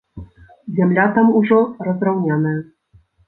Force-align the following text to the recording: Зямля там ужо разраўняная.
Зямля 0.77 1.03
там 1.17 1.29
ужо 1.39 1.59
разраўняная. 1.91 2.57